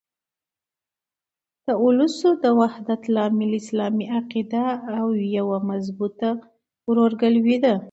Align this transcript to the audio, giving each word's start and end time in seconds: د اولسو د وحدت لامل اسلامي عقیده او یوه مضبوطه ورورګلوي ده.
د 1.65 1.67
اولسو 1.83 2.29
د 2.43 2.45
وحدت 2.59 3.01
لامل 3.15 3.51
اسلامي 3.61 4.05
عقیده 4.19 4.65
او 4.97 5.07
یوه 5.37 5.57
مضبوطه 5.69 6.29
ورورګلوي 6.87 7.57
ده. 7.65 7.73